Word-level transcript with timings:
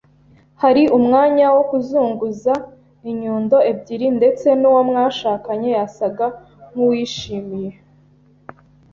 hari 0.61 0.83
umwanya 0.97 1.45
wo 1.55 1.63
kuzunguza 1.69 2.53
inyundo 3.11 3.57
ebyiri, 3.71 4.07
ndetse 4.17 4.47
nuwo 4.59 4.81
mwashakanye 4.89 5.69
yasaga 5.77 6.27
nkuwishimiye 6.71 7.71